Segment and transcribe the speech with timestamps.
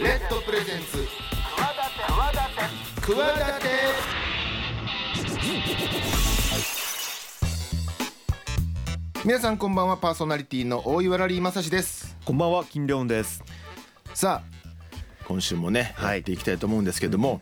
[0.00, 1.06] レッドプレゼンツ。
[2.96, 3.16] 企
[3.60, 3.68] て
[9.24, 12.16] 皆さんこんばんはパーソナリティの大岩良理正史です。
[12.24, 13.44] こんばんは金良です。
[14.14, 16.16] さあ今週もね、はい。
[16.16, 17.40] やっていきたいと思うんですけども、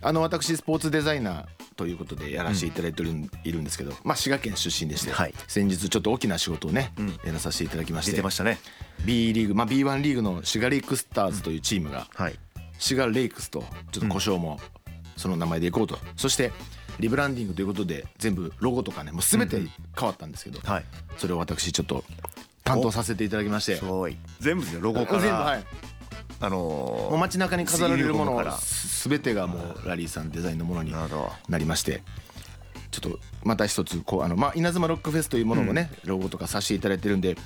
[0.00, 5.34] あの私スポーツデザイナーということでやらせていただいてるん,、いるんですけど、まあ、滋賀県出身でして、はい。
[5.48, 7.08] 先日ちょっと大きな仕事をね、ん。
[7.26, 8.58] やらさせていただきまして出てましたね。
[9.06, 12.38] B リーグ、まあ、B1 リーグの滋賀レイクスターズというチームがはい。
[12.78, 14.60] 滋賀レイクスとちょっと故障も
[15.16, 16.52] その名前でいこうと、そして
[16.98, 19.56] リブランディングということで全部ロゴとかねもう全て
[19.98, 20.84] 変わったんですけど、はい。
[21.16, 22.04] それを私ちょっと
[22.62, 23.76] 担当させていただきまして。
[23.76, 24.18] すごい。
[24.40, 25.20] 全部ですねロゴから。
[25.22, 25.64] 全部はい
[26.40, 28.52] あのもう街中に飾られるものから。
[28.56, 30.92] すべてがもうラリーさんデザインのものに
[31.48, 32.02] なりまして。
[32.90, 37.36] ちょっとまた一つこうあのまあ稲妻ロックフェスというものもね、ロゴとかさせていただいてるんで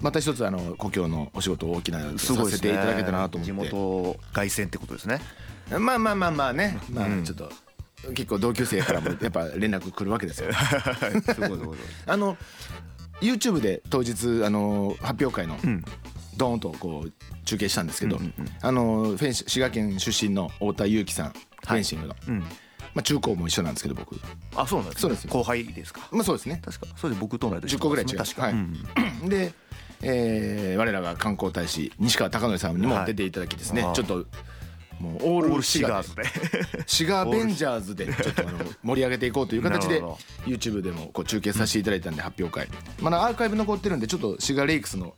[0.00, 3.74] また一つあの故郷のお仕事を大きなさせていただけたらなと思地って。
[3.74, 5.20] 元凱旋ってことですね。
[5.70, 6.78] まあまあまあまあね。
[6.90, 7.24] まあうん。
[7.24, 7.50] ちょっと
[8.14, 10.50] 結構同級生からも やっぱ連絡来るわけですよ。
[12.06, 12.36] あの
[13.20, 15.84] YouTube で当日あの発表会のうん
[16.36, 17.12] ドーンとこう
[17.44, 18.18] 中継したんですけど、
[18.62, 22.40] あのフェンシ滋賀県出身の太田裕樹さんフェンシングの、うん。
[22.40, 24.16] まあ、中高も一緒なんですけど僕。
[24.54, 25.30] あそうなんですねそうですよ。
[25.32, 26.08] 後輩ですか？
[26.12, 26.60] まあそうですね。
[26.64, 26.86] 確か。
[26.96, 28.18] それで僕と同い年10個ぐらい違う。
[28.18, 28.42] 確か。
[28.42, 28.52] はい。
[28.52, 28.74] うん
[29.28, 29.52] で、
[30.02, 33.94] えー我らが観光大使西川貴教さんにも出ていただきですね、はい。
[33.94, 34.26] ちょっと
[35.00, 36.22] もうオールルシガーズで。
[36.86, 40.02] シガーベンジャーズでちょっとあの盛り上げていこうという形で
[40.46, 42.68] YouTube でもこう中継させていただいたんで発表会。
[43.02, 45.14] まだアーカイブ残ってるんでちょっとシガーレイクスの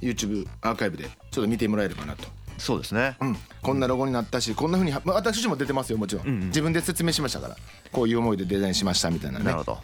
[0.00, 3.16] YouTube アーカイブでちょっと見てもらえればなと、そうですね。
[3.20, 6.46] うん、こんなロゴになったしこんなふうには、まあ、私も出てますよもちろん、うんうん。
[6.46, 7.56] 自分で説明しましたから。
[7.92, 9.44] こういう思いでデザインしましたみたいなね。
[9.44, 9.78] なるほど。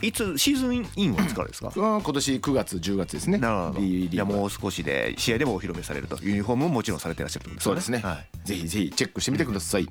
[0.00, 1.72] いつシーズンインはいつからですか？
[1.74, 3.38] うん今年9月10月ですね。
[3.38, 3.80] なるほど。
[3.80, 8.46] ゃあもう少しで試合でもお披露目されるとユニフォームももちろんされてらっしゃるってことそうですね、はい。
[8.46, 9.88] ぜひぜひチェックしてみてください、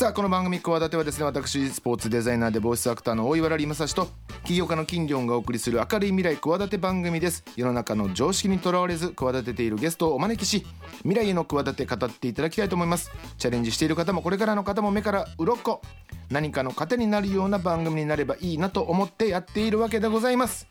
[0.00, 4.08] さあこの番組企てはですね私スポーツデザイナーでボイスアクターの大岩良正史と
[4.44, 7.44] 起業家の金良がお送りする明るい未来企て番組です。
[7.54, 10.64] 世の中の常識にとらわれず企てているゲストをお招きし
[11.02, 13.10] 未来への企て語っていただきたいと思います。
[13.36, 15.82] チャレンジしている方もこれからの方も目から鱗。
[16.30, 20.66] 何かの糧になるような番組になればいいなと思ってやっているわけでございます。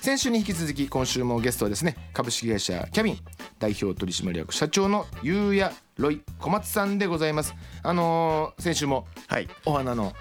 [0.00, 3.18] 先週に引き続き今週もゲストはですね株式会社キャビン
[3.58, 7.54] 代表取締役社長のゆうやロイ小松さんでございます。
[7.82, 9.48] あのー先週もはい。
[9.64, 10.12] お花の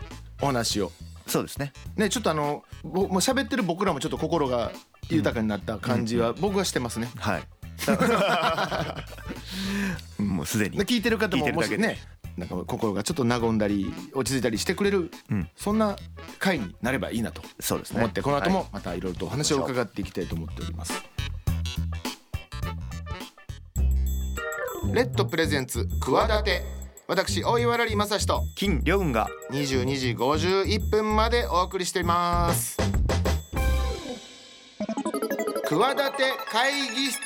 [0.42, 0.92] お話を。
[1.28, 1.72] そうですね。
[1.96, 4.72] ねちょっとあのぼもう喋ってる僕らもちょっと心が
[5.10, 7.10] 豊かになった感じは僕はしてますね。
[7.18, 7.44] はい。
[10.22, 11.78] もうすでにで聞いてる方聞いてるだけで。
[11.78, 15.50] ももしねなんか心がちょっと和んだり落ち着いたりしてくれる、うん。
[15.56, 15.96] そんな
[16.40, 18.00] 回になればいいなとそうですね。
[18.00, 20.94] 思ってこの後はもまたいろいろとお話を伺っていきたいと思っております。
[24.90, 26.64] レッドプレゼンツ企て。
[27.08, 28.42] 私大岩良理正史と。
[28.52, 29.30] い金良雲が。
[29.52, 32.78] 22時51分までお送りしています。
[35.64, 37.20] 企て会議室。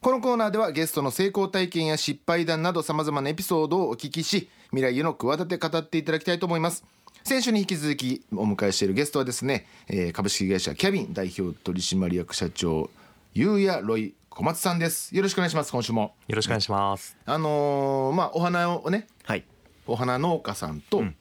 [0.00, 6.84] このコーナーではゲストの成功体験や失敗談などさまざまなエピソードをお聞きし未来への企て語っていただきたいと思います。
[7.24, 12.90] 先週に引き続きお迎えしているゲストはですね、えー株式会社キャビン代表取締役社長
[13.34, 15.14] ゆうやロイ小松さんです。
[15.14, 15.72] よろしくお願いします。
[15.72, 16.14] 今週も。
[16.28, 17.16] よろしくお願いします。
[17.26, 19.08] あのーまあお花をね。
[19.24, 19.44] はい。
[19.88, 21.16] お花農家さんとん。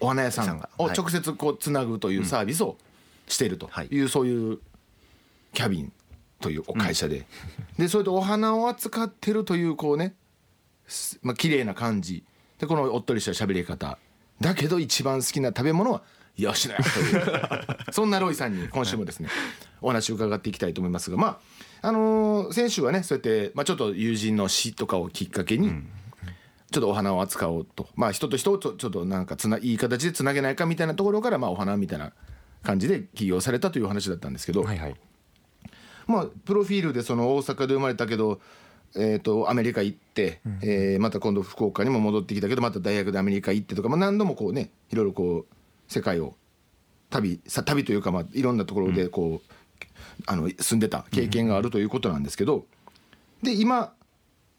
[0.00, 0.96] お花屋さんをはい。
[0.96, 2.76] 直接こうつなぐというサービスを
[3.28, 3.86] しているとはい。
[3.86, 4.58] いうそういう
[5.52, 5.92] キャビン
[6.40, 7.24] というお会社で、
[7.78, 10.16] でそれでお花を扱ってるというこうね
[10.88, 12.24] すまあ綺麗な感じ。
[12.58, 13.96] でこのおっとりした喋り方
[14.40, 16.02] だけど一番好きな食べ物は
[16.36, 19.28] 吉野家というそんなロイさんに今週もですね
[19.80, 21.38] お話を伺っていきたいと思いますがまあ
[21.82, 25.70] あのー先週はねそうやって、まあ、ちょっと友人の死とかをきっかけに、
[26.70, 27.88] ちょっとお花を扱おうと。
[27.94, 32.12] まあ人と人をちょっとなんかつないい形でつなげないかみたいなところからまあお花みたいな
[32.62, 34.96] 感じで起業されたという話だったんですけど、はいはい。
[36.06, 38.40] まあプロフィールでその大阪で生まれたけど、
[38.96, 45.54] えー、とアメリカ行って、えーまた今度福岡にも戻ってきたけどまた大学でアメリカ行ってとか、まあ、何度もこうねいろいろこう
[45.92, 46.34] 世界を
[47.10, 49.52] 旅さ旅というか、まあ、いろんなところでこう、
[50.26, 52.66] あの住んでた経験があるということなんですけど
[53.42, 53.92] で今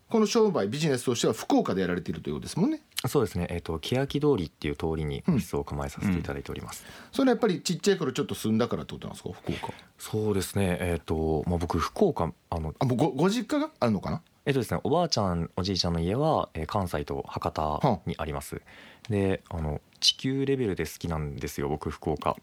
[0.09, 2.81] この商売ビジネスとしては福岡でやられているということですもんね。
[3.07, 3.47] そうですね。
[3.51, 6.83] えっ、と欅通りっていう通りにオフィスを構えさせていただいております。
[7.11, 10.77] それはやっぱりちっちゃい頃ちょっと住んだからってことなんですか福岡そうですね。
[10.81, 14.21] えっ、とまあ僕福岡あのあもうごご実家があるのかな？
[14.49, 18.63] えっとですねおばあちゃんおじいちゃんの家は、えー関西と博多にあります。
[19.07, 22.35] であの地球レベルで好きなんですよ僕福岡。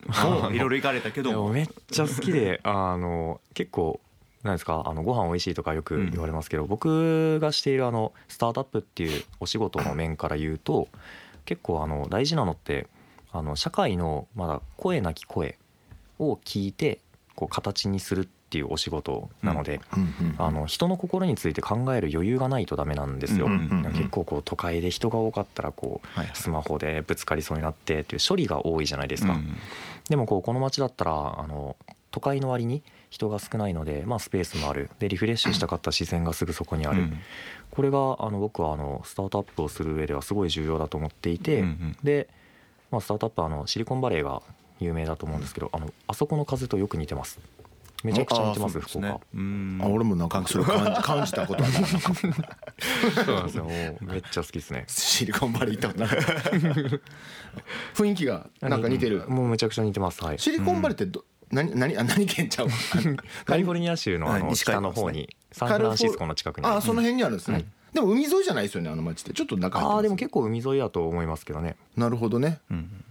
[0.53, 3.99] いろいろ行かれたけどめっちゃ好きで あの結構
[4.45, 10.87] なんですかあのご飯美味しいとかよく言われますけど、僕がしているあのスタートアップっていうお仕事の面から言うと
[11.45, 12.87] 結構あの大事なのって
[13.33, 15.59] あの社会のまだ声なき声
[16.21, 17.01] を聞いて
[17.35, 19.81] こう形にするっていうお仕事なので、
[20.39, 23.49] あの人の心について考える余裕がないとダメなんですよ。
[23.93, 29.35] 結構こう都会で人が多かったらこうはいスマホでぶつかりそうになってっていう処理が多いじゃないですか。
[29.35, 29.57] うん。
[30.09, 31.77] でもこうこの街だったらあの
[32.11, 34.89] 都会の割に人が少ないので、まあ、スペースもある。
[34.99, 37.19] でリフレッシュしたかった自然がすぐそこにある、うん。
[37.71, 41.97] これがあの僕はあのスタートアップをする上ではすごい重要だと思っていて、うんうん。
[42.03, 42.29] で、
[42.91, 44.41] まあ、スタートアップはあのシリコンバレーが
[44.81, 47.39] 有名だと思うんですけどあのあそこの風とよく似てます
[48.07, 49.07] めちゃくちゃ似てます福岡。
[49.09, 49.79] ねうん。
[49.83, 51.73] あ俺もなんかそれ感じ 感じたことある
[53.25, 53.67] そうなんですよ。
[54.03, 54.85] めっちゃ好きですね。
[54.89, 56.51] シリコンバレー行ったことなかった
[57.95, 59.25] 雰囲気がなんか似てる。
[59.29, 60.23] もうめちゃくちゃ似てます。
[60.25, 60.39] はい。
[60.39, 62.69] シリコンバレーってど何何あ何県ちゃう？
[63.45, 69.33] カリフォルニア州のあの北の方にサンフランシスコの近くにあその辺にあるんですね、でも海沿いじゃないですよねあの町って。
[69.33, 69.97] ちょっと中入ってます。
[69.97, 71.77] あーでも結構海沿いだと思いますけどね。
[71.97, 72.61] なるほどね。
[72.71, 73.05] うん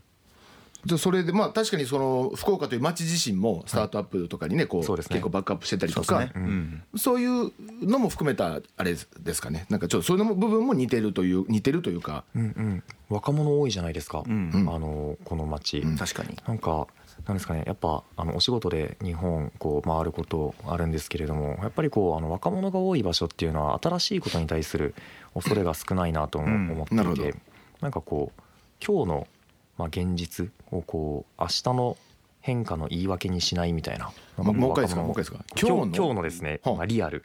[0.86, 6.30] じゃあそれでまあ確かにその福岡という町自身もスタートアップとかにねこう結構バックアップしてたりとか
[6.96, 7.52] そういう
[7.82, 9.66] のも含めたあれですかね。
[9.70, 12.24] なんかちょっとそういうの部分も似てるという似てるというか。
[12.36, 12.84] うんうん。
[13.08, 14.52] 若者多いじゃないですか、うん。
[14.68, 15.98] あのこの街、うん。
[15.98, 16.36] 確かに。
[16.48, 16.88] なんか
[17.28, 17.64] なんですかね。
[17.66, 24.96] やっぱあのお仕事で日本こう回ることあるんですけれどもやっぱりこうあの若者が多い場所っていうのは新しいことに対する
[25.34, 27.24] 恐れが少ないなと思っていて、なるほど。
[27.82, 28.42] なんかこう
[28.86, 29.28] 今日の
[29.78, 31.98] まあ現実をこう明日の
[32.42, 35.02] 変化の言い訳にしないみたいな、ももう一回ですか？
[35.02, 35.40] もう一回ですか？
[35.60, 35.96] 今日今日の？
[35.96, 36.76] 今日のですね、はあ。
[36.76, 37.24] まあ、リアル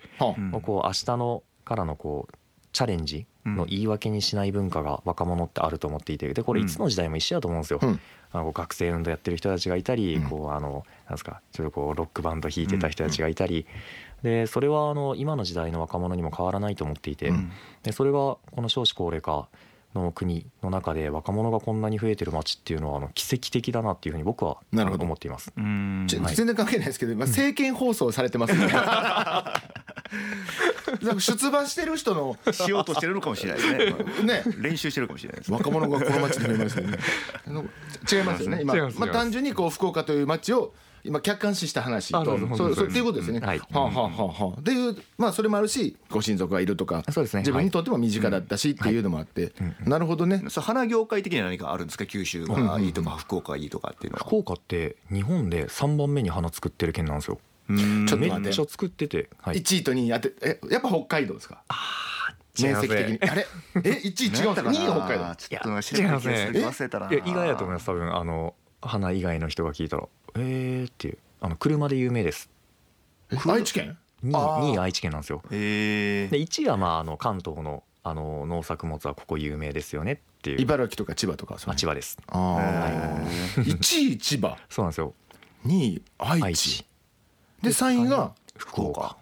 [0.53, 2.35] をこう明日のからのこう
[2.73, 7.81] チャレンジの言い訳にしない文化が若者ってあると思っていてでこれいつの時代も一緒だと思うんですよ。
[7.83, 8.01] うん。
[8.33, 10.23] あの学生運動やってる人たちがいたり、うん。
[10.29, 13.67] こうあのなんですかちょっとこうロックバンド弾いてた人たちがいたり、
[14.23, 17.51] でそれはあの今の時代の若者にも変わらないと思っていて、うん。
[17.83, 19.49] でそれがこの少子高齢化
[19.95, 25.05] の国の中で若者がこんなに増えてる街っていうのはあの奇跡的だなっていうふうに僕はなるほど。
[25.05, 25.53] 思っています。
[25.57, 28.61] 全然関係ないですけど、まあ、政見放送されてますね。
[28.61, 28.69] な
[31.13, 34.25] んか出馬してる人のしようとしてるのかもしれないですね。
[34.25, 34.43] ね。
[34.59, 36.99] 練習してるかもしれないです若者がこの街に増えましたよね。
[38.13, 38.75] 違いますよね今。
[38.99, 40.75] まあ、単純にこう福岡という街を
[41.05, 42.21] 今客観視した話と。
[42.21, 43.59] あそうそうっていうことですね、はい。
[43.59, 44.61] はあはあはあはあ。
[44.61, 47.41] っていうまあそれもあるしご親族がいるとかそうですね。
[47.41, 49.53] 自分にとっても身近だったしっていうのもあって、
[49.85, 50.43] なるほどね。
[50.49, 52.07] そう花業界的には何かあるんですか？
[52.07, 54.25] 九州がいいとか福岡がいいとかっていうのは。
[54.25, 57.39] 福岡って日本で3番目に花作ってる県なんですよ。
[57.69, 58.07] うん。
[58.07, 61.63] ちょっとめっちゃ作ってて、はい、1位と2位当てえやっぱ北海道ですか？
[62.61, 63.19] 面積的に。
[63.31, 63.47] あれ？
[63.77, 65.35] え1位違うんですか？2位が北海道。
[65.37, 67.09] ちょっと忘れたな。
[67.11, 68.15] いや意外だと思います多分。
[68.15, 71.19] あの花以外の人が聞いたら「えー」っていう。
[71.43, 72.51] あの車で有名です。
[73.33, 74.69] え愛知県？2あー。
[74.69, 75.43] 位2位愛知県なんですよ。
[75.51, 80.61] えで1位はまああの関東のあの農作物はここ有名ですよねっていう。
[80.61, 81.73] 茨城とか千葉とかその？
[81.73, 82.19] あ千葉です。
[82.27, 82.57] あ
[83.57, 84.57] あ1位千葉。
[84.69, 85.15] そうなんですよ。
[85.67, 86.79] 2位愛愛知。
[86.83, 86.87] 知
[87.63, 89.17] で3位が福岡。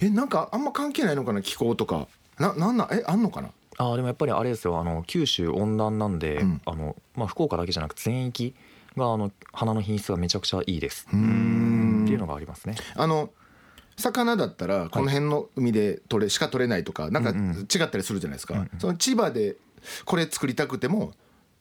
[0.00, 2.08] えなんかあんま関係ないのかな気候とか。
[2.38, 3.50] ななんなんえあんのかな？
[3.78, 4.78] あーでもやっぱりあれですよ。
[4.78, 6.60] あの九州温暖なんで、うん。
[6.66, 8.54] あのまあ、福岡だけじゃなく全域
[8.96, 11.06] があの花の品質がめちゃくちゃいいです。
[11.12, 12.04] うーん。
[12.04, 12.76] っていうのがありますね。
[12.94, 13.30] あの
[13.96, 19.56] 魚だったらこの辺の海で取れしか取れないとかなんか違ったりするじゃないですか、その千葉で
[20.04, 21.12] これ作りたくても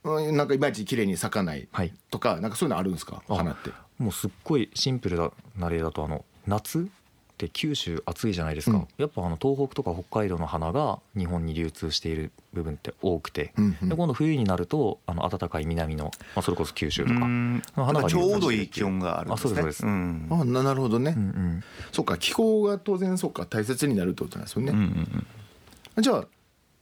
[0.03, 1.93] うんなんかいまいち綺麗に咲かないはい。
[2.09, 3.21] とかなんかそういうのあるんですか？
[3.29, 3.69] あ花って。
[3.99, 6.89] もうすっごいシンプルだな例だとあの夏
[7.33, 8.87] って九州暑いじゃないですか、うん。
[8.97, 13.89] やっぱあの東北とか北海道の花が日本に流通している部分って多くて、うんうん。
[13.89, 17.61] で今度冬になるとあの暖かい南の、まあ、それこそ九州とか、うん。
[17.75, 19.51] 花がちょうどいい気温があるんですね。
[19.51, 19.93] あそうですそうです。
[19.93, 20.27] ん。
[20.29, 21.63] あななるほどね、うんうん。
[21.91, 25.25] そっか気候が当然そっか大切になるってことなんですよね、うんうん
[26.01, 26.25] じゃあ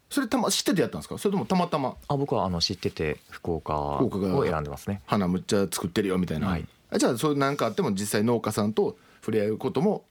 [0.10, 1.18] それたま知っててやったんですか？
[1.18, 1.96] それともたまたま？
[2.10, 5.02] あ僕はあの知ってて福岡を選んでますね。
[5.06, 6.68] 花むっちゃ作ってるよみたいな、はい。
[6.90, 10.04] あじゃあそうなんかあっても実際農家さんと触れ合うことも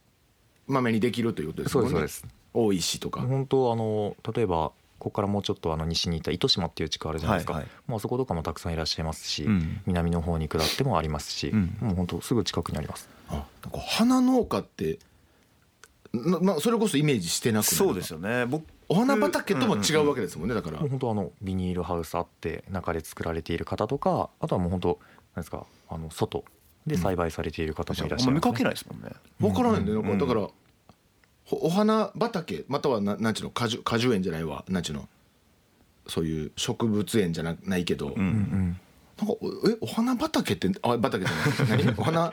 [0.71, 1.83] まめにできるということですね。
[1.83, 2.25] ですそうです。
[2.53, 7.71] 大石とか、本当あの例えばここからもうちょっとあの西に行った糸島っていう地区あるじゃないですか、はいはい。
[7.87, 9.81] もうあそことかもたくさんいらっしゃいますし、うん。
[9.85, 11.77] 南の方に下ってもありますし、うん。
[11.81, 13.09] もう本当すぐ近くにあります。
[13.29, 14.99] あなんか花農家って
[16.13, 18.45] ななそれこそイメージしてなくそうですよね。
[18.45, 24.99] 僕お花畑とも違うわけですもんねだから、本当あのビニールハウスあって中で作られている方とかあとはもう本当
[25.35, 26.43] なんですかあの外
[26.85, 28.33] で栽培されている方もいらっしゃいます、ね。
[28.33, 29.11] 見かけないですもんね。
[29.39, 30.51] 分からないんだよ、うんだからほ
[31.61, 34.63] お花畑またはななんちゅうの果樹果樹園じゃないわ。
[34.69, 35.07] なんちゅうの。
[36.07, 38.79] そういう植物園じゃなないけど、うんうんうん。
[39.19, 39.33] なんか
[39.71, 41.85] えお花畑ってあ畑じゃない。
[41.85, 41.93] 何？
[41.97, 42.31] お花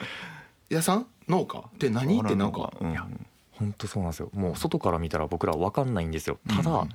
[0.69, 1.05] 屋さん？
[1.27, 1.59] 農家？
[1.59, 2.19] って何？
[2.19, 2.73] ってなんか。
[2.79, 2.91] うん。
[2.91, 3.07] いや
[3.51, 4.29] 本当そうなんですよ。
[4.33, 6.39] もう外から見たら僕ら分かんないんですよ。
[6.47, 6.87] ただ、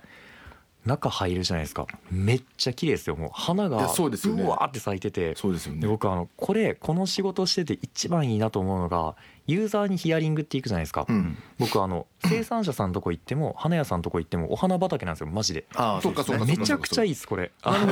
[0.86, 1.86] 中入るじゃないですか。
[2.10, 3.16] めっちゃ綺麗ですよ。
[3.16, 4.42] もう花がそうですよね。
[4.42, 5.34] うわーって咲いてて。
[5.36, 5.82] そうですよね。
[5.82, 9.14] で僕あのこれこの仕事してて一番いいなと思うのが
[9.46, 11.36] ユーザーにヒアリングっていくじゃないですか、うん。
[11.58, 15.66] 僕あの生産者さんとこ行っても花屋さんとこ行ってもお花畑なんですよマジで。
[15.74, 16.44] ああそうかそうか。
[16.44, 17.50] めちゃくちゃいいですこれ。
[17.62, 17.86] あの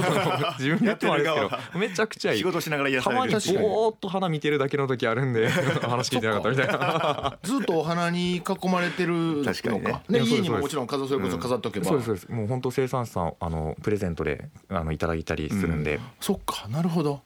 [0.58, 1.78] 自分で言ってもあれですけど。
[1.78, 2.38] めちゃくちゃいい。
[2.38, 5.48] 仕事しながら癒される確かにぼーっと花見てるだけの時あるんで
[5.82, 7.38] 話聞いてなかったみたいな。
[7.42, 10.02] ずっとお花に囲まれてる確かにね。
[10.08, 12.28] ね家にももちろん飾それこそ飾っとけば、そうですそうです。
[12.32, 17.20] もう本当生産者さんあのプレゼントであのいただいたりするんで、そっかなるほど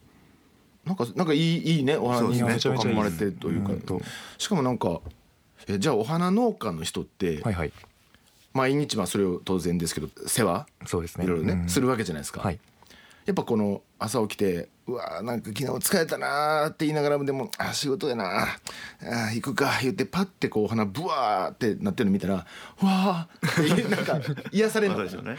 [0.87, 2.91] なんかなんかいいいいねお花にそうですね。
[2.91, 3.73] 囲まれてるというか。
[4.37, 5.01] しかもなんか
[5.67, 7.73] えじゃあお花農家の人って、はいはい。
[8.53, 10.65] 毎日まあそれを当然ですけど世話？
[10.87, 11.25] そうですね。
[11.25, 11.69] いろいろね、うん。
[11.69, 12.59] するわけじゃないですか、はい。
[13.25, 22.45] やっぱこの朝起きてうわーなんか昨日疲れたなーって言いながらもでもあ仕事やなあー行くか言ってパッてこうお花ブワーってなってるの見たら
[22.81, 24.19] うわーってなんか
[24.53, 24.99] 癒されるの。
[24.99, 25.35] そうですよね。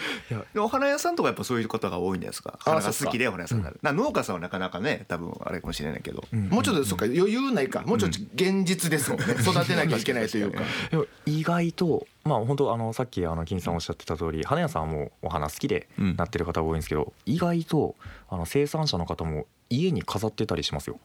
[0.53, 2.59] でお花屋さんとかやっぱそういう方が多いんじゃないですか？
[2.61, 6.25] 花が好きでお花屋さんになるな農家さんはなかなかね多分あれかもしれないけど。
[6.33, 7.81] もうちょっとそっか余裕ないか。
[7.83, 9.27] もうちょっと現実ですもんね。
[9.41, 10.61] 育てなきゃいけないというか。
[11.25, 16.17] 意外とまあ本当あのさっきあの金さんおっしゃってた通り花屋さんはもうお花好きでうん。
[16.17, 17.95] なってる方が多いんですけど、意外と
[18.30, 20.99] あの生産者の方も家に飾ってたりしますよ。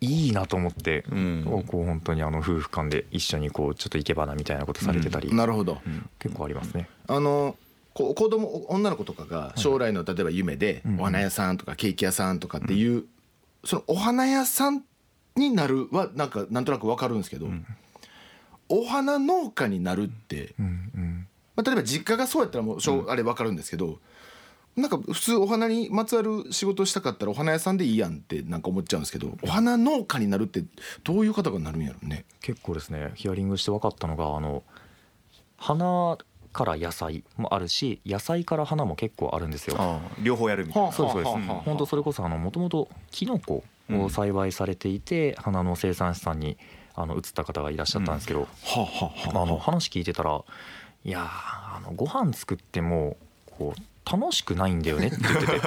[0.00, 1.64] いいなと思って、うん。
[1.66, 5.78] こう本当にあの夫婦間で一緒にこうちょっと生け花みたいなことされてたり、なるほど。
[6.18, 6.88] 結構ありますね。
[7.06, 7.56] あの
[7.94, 11.00] こ子供女の子とかが将来の例えば夢でうん。
[11.00, 13.04] お花屋さんとかケーキ屋さんとかっていう
[13.64, 14.82] そのお花屋さん
[15.36, 17.46] になるはなんかなんとなくわかるんですけど
[18.68, 21.26] お花農家になるってうんうん。
[21.56, 23.98] まあ例えば実家がそうやったらもうしょうあれわかるんですけど
[24.76, 30.64] なんか普通お花にまつわる仕事したかったらお花屋さんでいいやんってなんか思っちゃうんですけどお花農家になるって
[31.02, 32.24] どういう方がなるんやろうね。
[32.40, 34.62] 結構ですねヒアリングして分かったのがあの
[35.56, 36.16] 花
[36.52, 40.00] から野菜もあるし野菜から花も結構あるんですよ。
[40.22, 40.92] 両方やるみたいな。
[40.92, 41.48] そうですそうです。
[41.64, 46.56] 本当それこそあのもともとキノコを栽培されていて、花の生産者さんに
[46.94, 48.46] あの移った方がいらっしゃったんですけど、は
[48.76, 50.42] あはあはあの話聞いてたら
[51.04, 53.80] 「いやーあのご飯作ってもこう
[54.10, 55.60] 楽しくないんだよね」って言ってて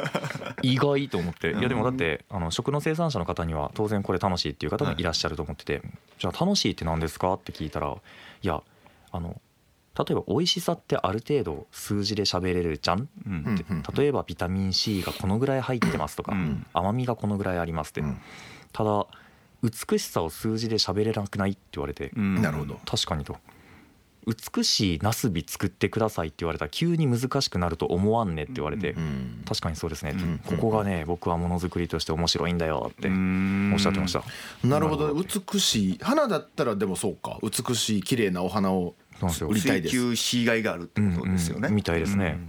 [0.63, 1.52] 意外と思って。
[1.52, 5.04] いやでもだってあの食の生産者の方には当然これ楽しいっていう方もい。
[5.04, 5.82] らっしゃると思ってて
[6.20, 7.94] 「じゃあ楽しいって何ですか?」って聞いたら
[8.42, 8.62] 「いや
[9.12, 9.40] あの
[9.98, 13.84] 例えば美味しさってある程度数字で喋れるじゃん」うんうんうん。
[13.96, 16.66] 例えばビタミン C がこのぐらい入ってますとか、うん。
[16.74, 18.20] 甘みがこのぐらいありますって、うん。
[18.72, 19.06] ただ
[19.62, 22.42] 美しさを数字で喋れなくないって言われて、うん。
[22.42, 22.80] なるほど。
[22.86, 23.38] 確かにと
[24.25, 29.44] 美しいナスビ作ってくださいって言われたら急に難しくなると思わんねって言われて、うん。
[29.48, 30.15] 確かにそうですね。
[30.46, 34.24] ここがね僕はものづくりとして面白いんだよっておっしゃってました、
[34.63, 35.13] なるほど。
[35.13, 35.98] 美しい。
[36.01, 37.39] 花だったらでもそうか。
[37.42, 39.48] 美しい綺麗なお花をそうなんですよ。
[39.50, 39.96] 売りたいです。
[39.96, 42.39] 追求しがいがあるってことですよね、みたいですね、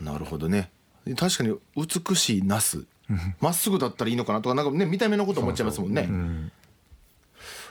[0.00, 0.70] なるほどね。
[1.16, 2.84] 確かに美しいナス
[3.40, 6.08] まっすぐだったらいいのかなとかなんかね見た目のこと思っちゃいますもんね。
[6.10, 6.52] うん。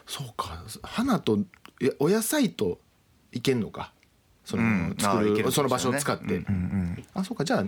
[0.08, 0.64] そうか。
[0.84, 1.40] 花と
[2.00, 2.80] お野菜と
[3.36, 3.92] いけんのか？
[4.44, 4.96] その、うん。
[4.98, 6.42] 作るるその場所を使って、うんうんう
[7.00, 7.06] ん。
[7.13, 7.44] あそうか。
[7.44, 7.65] じゃあ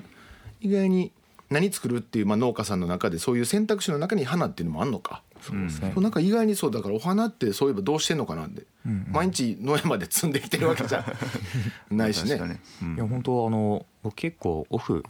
[0.61, 1.11] 意外に
[1.49, 5.91] 何作るっていう、まあ、農家さんの中でそういう選択肢の中に花っていうのもあんのか、そうですね。
[5.93, 8.63] そうなんか意外にそうだからお花ってそういえばどうしてんのかなって、
[9.11, 11.05] 毎日野山で摘んできてるわけじゃ
[11.91, 12.37] ないしね。
[12.37, 12.59] 確かに。
[12.81, 12.95] うん。
[12.95, 15.03] いや本当あの僕結構オフ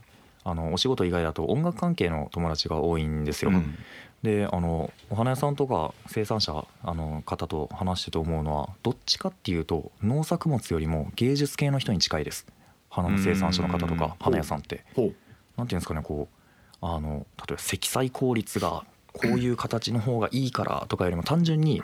[0.44, 3.76] あのお仕事以外だと音楽関係の友達が多いんですよ、うん
[4.24, 12.46] であのお花屋さんとか生産者あの方と話してて思うのはどっちかっていうと農作物よりも芸術系の人に近いです。
[12.90, 13.98] 花の生産者の方とうん。
[13.98, 14.84] か花屋さんって。
[14.96, 15.12] ほ
[15.56, 18.84] なんていうんですかねこうあの例えば積載効率が
[19.14, 21.84] こういう形の方がいいからとかよりも単純に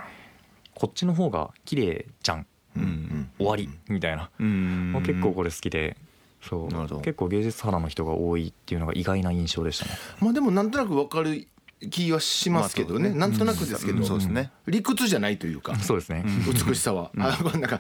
[0.76, 2.48] こっちの方が綺麗じゃん。
[2.76, 3.30] う、うん。
[3.38, 3.70] 終わり。
[3.88, 5.98] みたいな、うんまあ結構これ好きで。
[6.42, 7.02] そう。
[7.02, 9.92] 結構芸術肌の人が多いっていうのが意外な印象でしたね。
[10.20, 11.48] まあでもなんとなくわかる
[11.90, 14.06] 気はしますけどね,、なんとなくですけど、うん。
[14.06, 14.52] そうですね。
[14.68, 15.76] 理屈じゃないというか。
[15.80, 16.26] そうですね、
[16.68, 17.80] 美しさは、あなんか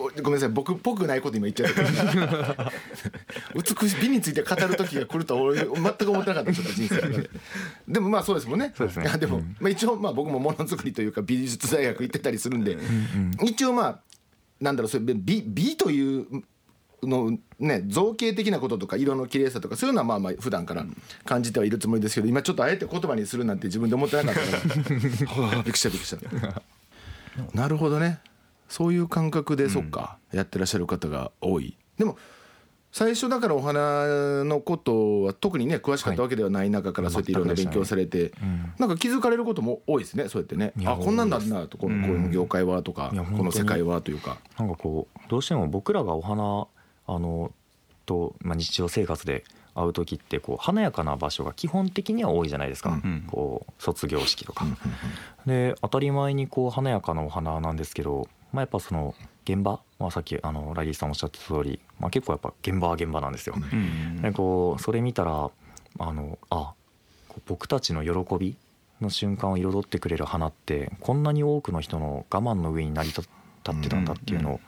[0.00, 0.48] おごめんなさい。
[0.48, 2.72] 僕っぽくないこと今言っちゃった
[3.54, 7.00] 美しい美について語る時が来るとは俺全く思ってなかったちょっと人生。
[7.02, 7.30] で
[7.86, 8.72] でもまあそうですもんね。
[8.76, 9.10] そうですね。
[9.18, 12.78] でも、まあ、一応まあ僕もものづくりというか美術大学行ってたりするんで、
[13.42, 14.00] 一応まあ
[14.60, 16.44] なんだろうそれ美美という
[17.02, 20.84] のね造形的なこととか色の綺麗さとかそういうのはまあまあ普段から
[21.24, 25.42] 感じてはいるつもりですけど今ちょっとあえて言葉にするなんて自分で思ってなかったから。
[25.42, 26.62] は あびっくりしたびっくりした。
[27.54, 28.20] なるほどね。
[28.68, 30.18] そういう感覚で、そっか。
[30.32, 31.76] やってらっしゃる方が多い。
[31.98, 32.16] でも
[32.92, 38.72] 最初だからお花のことは特にね詳しかったわけではない中からそうやっていろんな勉強されて、うん。
[38.78, 40.72] なんか気づかれることも多いですねそうやってね。
[40.84, 44.38] あこんなんだなとこのこういう業界はとかこの世界はというか。
[44.58, 46.66] なんかこうどうしても僕らがお花
[47.14, 47.52] あの
[48.06, 54.66] と、まあ、日常生活で会う時ってこう華やかな場所が基本的には多いじゃないですか、うんこう卒業式とか。
[55.46, 59.14] で当たり前にこう華やかなお花なんですけど、まあ、やっぱその
[59.44, 63.54] 現場、まあ、さっきあのラリーさんおっしゃってた通り、まあ、結構やっぱ現場は現場なんですよ。
[63.56, 65.50] うんでこうそれ見たら
[65.98, 66.74] あのあ
[67.46, 68.56] 僕たちの喜び
[69.00, 73.24] の瞬間を彩ってくれる花ってこんなに多くの人の我慢の上に成り立っ
[73.80, 74.60] てたんだっていうのを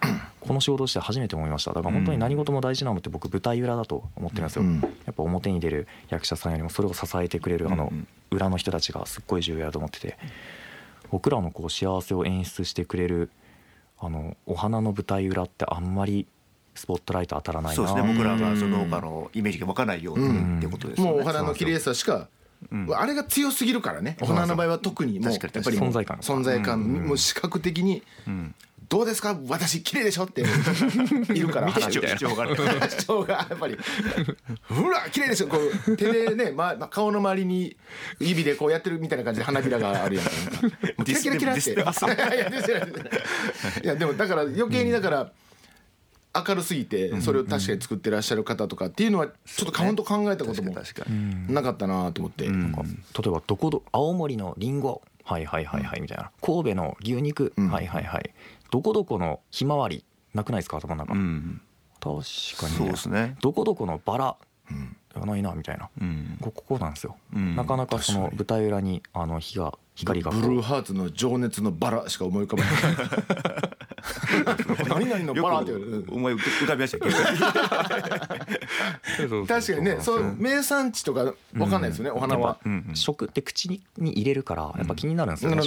[0.46, 1.72] この仕事をして初めて思いました。
[1.72, 4.80] だから本当に何事も大事なのって僕舞台裏だと思ってるんですよ、うん。
[4.80, 8.08] やっぱ表に出る役者さんよりもそれを支えてくれるあのうん。
[8.30, 10.18] 裏の人たちがすっごい重要だと思ってて。
[11.10, 13.30] 僕らのこう幸せを演出してくれる
[14.00, 16.26] あのお花の舞台裏ってあんまり
[16.74, 17.76] スポットライト当たらないな。
[17.76, 18.14] そうですね。
[18.14, 21.12] 僕らがその他のイメージが湧かないようにってことですよね。
[21.12, 22.28] もうお花の綺麗さしか
[22.70, 22.88] うん。
[22.94, 24.16] あれが強すぎるからね。
[24.22, 25.64] お花の場合は特にもうやっ確かに。
[25.64, 26.16] ぱり存在感。
[26.18, 28.54] 存在感もう視覚的にうん
[28.92, 29.38] どうですか？
[29.48, 30.24] 私綺麗でしょ？
[30.24, 30.42] って。
[31.32, 32.46] いるから主張主張が
[32.90, 33.78] 主張がやっぱり。
[34.68, 35.48] ほら綺麗でしょ？
[35.48, 35.56] こ
[35.88, 37.74] う手でね、ま、ま顔の周りに
[38.20, 40.26] 指でこうやってるみたいな感じで花びらがあるやん。
[41.06, 41.72] キラキラキラって。
[41.72, 42.04] いディス
[43.78, 45.32] って やでもだから余計にだから
[46.46, 52.60] 明るすぎてそれを確かに作ってらっしゃる方とかっていうのはちょっとカウント考えたことも確かになかったなと思って、うん。
[52.60, 52.88] なんか例
[53.26, 56.30] えばどこど青森のりんごはいはいはいはいみたいな。
[56.42, 57.70] 神戸の牛肉、うん。
[57.70, 58.30] はいはいはい
[58.72, 60.02] どこどこのひまわり
[60.32, 61.60] なくないですか頭の中、うん。
[62.00, 62.24] 確かに
[62.74, 63.36] そうですね。
[63.42, 64.36] どこどこのバラ。
[64.70, 65.90] うやないなみたいな。
[66.00, 66.38] うん。
[66.40, 67.54] こここなんですよ、うん。
[67.54, 72.72] なかなかその舞台裏にあの火が光がブルーハーツの情熱のバラしか思い浮かばない。
[74.88, 77.08] 何々のバラって思い浮かびましたけ
[79.26, 82.58] ど 確かにねそう名産地とかわかんないですよね、お花は。
[82.94, 83.82] 食って口に
[84.12, 85.62] 入れるからやっぱ気になるんですよね、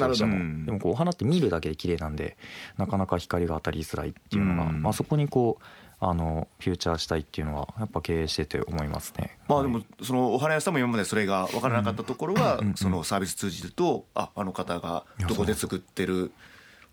[0.66, 2.38] でもこうお花って見るだけで綺麗なんで
[2.78, 4.82] なかなか光が当たりづらいっていうのが、うん。
[4.82, 5.64] まあ、そこにこう
[6.00, 9.38] あのフューチャーしたいっていうのはやっぱ経営してて思いますね。
[9.48, 16.32] まあでもそのお花屋さんも今までそれが分からなかったところはうんそのサービス通じるとああの方がどこで作ってる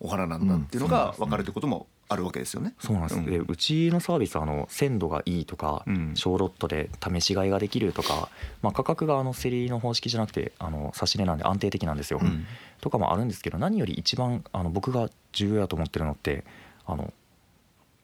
[0.00, 2.74] お花なんだっていうのが分かるってこともあるわけですよね。
[2.78, 3.26] そうなんです、うん。
[3.26, 6.12] でうちのサービスはあの鮮度がいいとか、うん。
[6.14, 8.28] 小ロットで試し買いができるとか、
[8.62, 12.44] まあ、価格があの競りの方式じゃなくてあの差し値なんで安定的なんですよ、うん。
[12.80, 16.44] とかもあるんですけど何より一番あの僕が重要だと思ってるのって
[16.84, 17.12] あの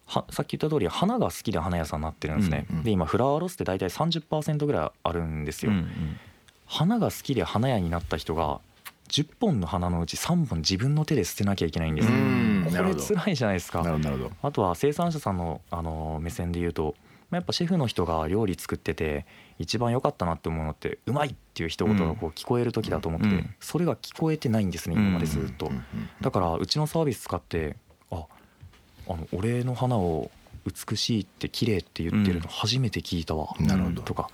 [0.09, 2.83] はさっき言った通り花が好きで花屋さんになってるんですね、うんうん。
[2.83, 5.73] で今フラワーロスって大体30%ぐらいあるんですよ、
[6.67, 8.61] 花が好きで花屋になった人が
[9.09, 12.09] 10本の花のうち3本自分の手で捨てなきゃいけないんです。
[12.09, 12.65] ようん。
[12.67, 13.01] こなるほど。
[13.01, 13.85] れ辛いじゃないですか。
[14.43, 16.95] あとは生産者さんのあの目線で言うと
[17.31, 19.27] まあやっぱシェフの人が料理作ってて
[19.59, 23.55] 一番良かったなって思うのってうまいっていう一言がこう聞こえる時だと思ってて、うん。
[23.61, 25.85] それが聞こえてないんですね今までずっと、うんうん。
[26.21, 27.77] だからうちのサービス使って
[29.09, 30.31] ああの俺の花を
[30.65, 34.03] 美しいって綺麗って言ってるの初めて聞いたわ、うんなるほど。
[34.03, 34.29] とか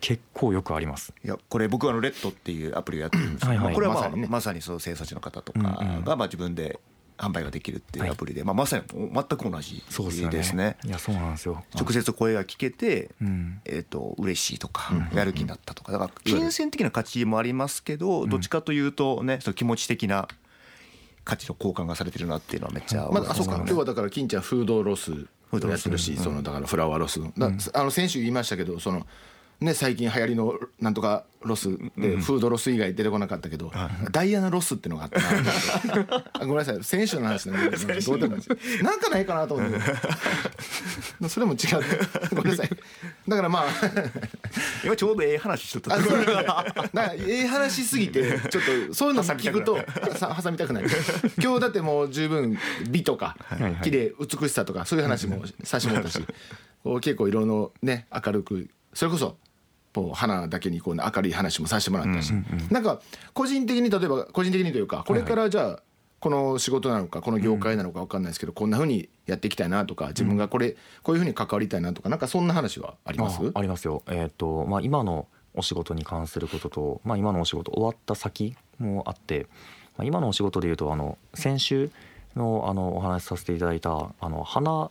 [0.00, 1.12] 結構よくあります。
[1.24, 3.64] いやこれ僕はあのレッドっていうアプリをやってるんですけどはいはい。
[3.66, 4.28] まあこれはまあまさにね。
[4.28, 6.04] まさにその生産者の方とかうんうん。
[6.04, 6.78] がまあ自分で
[7.16, 10.54] 販売ができるっていうアプリでまあまさに全く同じそうですよね。
[10.54, 10.76] ね。
[10.84, 11.64] いやそうなんですよ。
[11.74, 13.60] 直接声が聞けてうん。
[13.64, 20.28] えー、と嬉しいとかうんやる気になったとかだから金銭的な価値もありますけどどっちかというとねその気持ち的な
[21.28, 23.56] 価値の交換がされてるなっていうのはめっちゃまあ、あそうか。
[23.56, 29.06] 今日はだから金ちゃんフードロスやってるし、そのだからフラワーロス、だあの先週言いましたけどその
[29.60, 33.70] ね最近流行りのなんとかロスで、フードロス以外出てこなかったけど、
[34.10, 36.82] ダイアナロスってのがあった ごめんなさい。
[36.82, 39.78] 先週の話なんでどうでもいいなんかないかなと思って。
[41.28, 41.58] それも違う。
[42.34, 42.70] ごめんなさい。
[43.28, 43.64] だからまあ。
[44.84, 45.94] 今ちょうどええ話しとった。
[45.94, 46.24] あそう。
[46.24, 49.78] なんかええ話しすぎてちょっとそういうの聞くと
[50.16, 50.84] さ挟みたくない。
[51.40, 52.58] 今日だってもう十分
[52.90, 53.36] 美とか
[53.82, 56.20] 綺麗美しさとかそういう話もさしてもらったし
[57.00, 59.36] 結構色のね明るくそれこそ
[59.98, 62.32] こう花だけにこうね明るい話もさせてもらったし。
[62.70, 63.00] なんか
[63.34, 65.82] 個人的に例えば個人的にというかこれからじゃあ
[66.20, 73.40] この仕事なのかこの業界なのか分かんないですけどこんなふうにやっていきたいなとか自分がこれこういうふうに関わりたいなとかなんかそんな話はあります？
[73.54, 74.02] あありますよ。
[74.08, 79.46] えっ、とまあ今のお仕事に関することと、まあ今のお仕事終わった先もあって、
[79.96, 81.90] まあ今のお仕事でいうとあの先週
[82.36, 84.90] のあのお話しさせていただいたあの花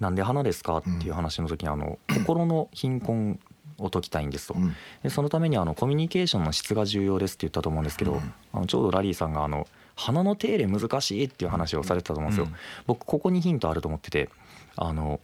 [0.00, 3.40] なんで花ですかっていう話の時にあの心の貧困
[3.78, 4.54] を解きたいんですと。
[4.54, 4.74] うん。
[5.02, 8.20] でそのためにあのコミュニケーションの質が重要ですって言ったと思うんですけど、
[8.52, 12.46] あのちょうどラリーさんがあの花の手入れ難しいっていう話をされてたと思うんですよ。
[12.46, 12.54] うん。
[12.86, 14.30] 僕ここにヒントあると思ってて
[14.76, 15.20] あの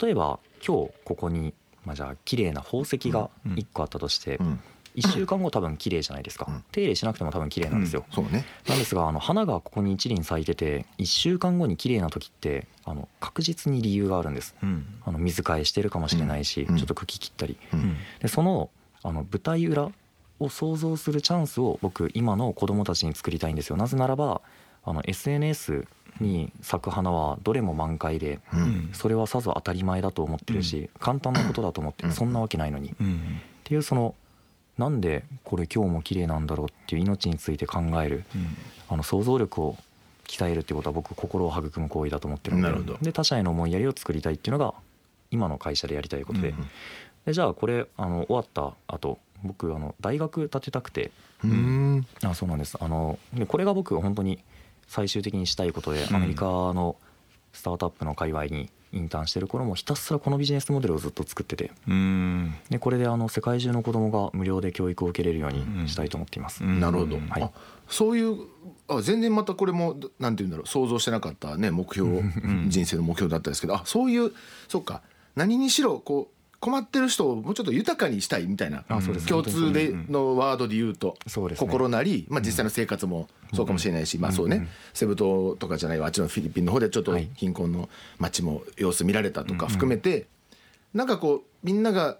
[0.00, 4.60] 例えば今日ここにまあじゃあ綺麗な宝石が1個あったとしてうん
[4.96, 6.46] 1週間後多分綺麗じゃないですか。
[6.48, 6.64] うん。
[6.72, 8.04] 手入れしなくても多分綺麗なんですよ。
[8.12, 8.44] そうね。
[8.68, 14.54] なんですがあの花がここに一輪咲いてて1週間後に綺麗な時ってあの確実に理由があるんです。
[14.62, 14.86] うん。
[15.04, 16.76] あの水替えしてるかもしれないしうん。
[16.76, 17.56] ちょっと茎切ったり。
[17.72, 17.96] うん。
[18.20, 18.70] でその
[19.02, 19.90] あの舞台裏
[20.40, 23.76] を想像するチャンスを僕今の子供たちに作りたいんですよ。
[23.76, 24.40] なぜならば
[24.84, 25.86] あの SNS
[26.20, 28.90] に咲く花はどれも満開でうん。
[28.92, 32.88] それはさぞ当たり前だと思ってるし簡単なことだと思ってそんなわけないのに。
[32.90, 33.40] っうん。
[33.64, 34.14] ていうその
[34.80, 38.24] なんでこれ今日も綺麗なんだろうっていう命について考える
[38.88, 39.76] あの想像力を
[40.26, 44.74] 鍛えるっていうことは僕心を育む行為だと思ってるんでで他者への思いやりを作りたいっていうのが
[45.30, 46.56] 今の会社でやりたいことで,、うん
[47.26, 51.10] でじゃあこれあの終わった後僕あの大学建てたくて。
[51.44, 52.06] うん。
[52.22, 52.76] あそうなんです。
[52.80, 54.38] あのでこれが僕が本当に
[54.86, 56.16] 最終的にしたいことで、うん。
[56.16, 56.96] アメリカの
[57.52, 61.70] スタートアップの界隈にインターンしてる頃もひたすらこのビジネスモデルをずっと作ってて。
[61.88, 62.54] うん。
[62.70, 66.64] でこれであの世界中の子供が無料で教育を受けれるようにしたいと思っています。
[66.64, 66.80] うん。
[66.80, 67.42] なるほど、はい。
[67.42, 67.50] あ
[67.88, 68.36] そういう
[68.88, 72.22] あ全然またこれもなんて言うんだろう想像してなかったね目標、
[72.66, 73.74] 人生の目標だったですけど。
[73.74, 74.32] あそういう
[74.68, 75.02] そうか。
[75.36, 78.84] 何にしろこう困ってる人をもうちょっと豊かにしたいみたいな
[79.26, 81.16] 共通でのワードで言うと
[81.56, 87.28] 心なり、まあ、実際の生活もそうかもしれないし、まあそうね、セブ島とかじゃないわあっちのフィリピンの方でちょっとはい。
[87.34, 90.26] 貧困の街も様子見られたとか含めて、
[90.94, 92.18] なんかこうみんなが